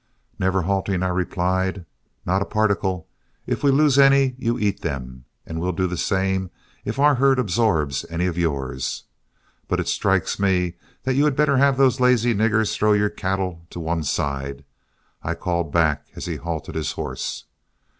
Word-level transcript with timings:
Never 0.39 0.63
halting, 0.63 1.03
I 1.03 1.09
replied, 1.09 1.85
"Not 2.25 2.41
a 2.41 2.45
particle; 2.45 3.07
if 3.45 3.61
we 3.61 3.69
lose 3.69 3.99
any, 3.99 4.33
you 4.39 4.57
eat 4.57 4.81
them, 4.81 5.25
and 5.45 5.61
we'll 5.61 5.71
do 5.73 5.85
the 5.85 5.95
same 5.95 6.49
if 6.83 6.97
our 6.97 7.13
herd 7.13 7.37
absorbs 7.37 8.03
any 8.09 8.25
of 8.25 8.35
yours. 8.35 9.03
But 9.67 9.79
it 9.79 9.87
strikes 9.87 10.39
me 10.39 10.73
that 11.03 11.13
you 11.13 11.25
had 11.25 11.35
better 11.35 11.57
have 11.57 11.77
those 11.77 11.99
lazy 11.99 12.33
niggers 12.33 12.75
throw 12.75 12.93
your 12.93 13.11
cattle 13.11 13.67
to 13.69 13.79
one 13.79 14.03
side," 14.03 14.65
I 15.21 15.35
called 15.35 15.71
back, 15.71 16.07
as 16.15 16.25
he 16.25 16.37
halted 16.37 16.73
his 16.73 16.93
horse. 16.93 17.43